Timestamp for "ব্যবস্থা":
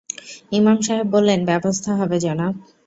1.45-1.91